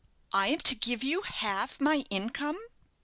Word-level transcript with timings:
"I 0.33 0.47
am 0.47 0.59
to 0.61 0.73
give 0.73 1.03
you 1.03 1.21
half 1.21 1.79
my 1.79 1.97
income?" 2.09 2.57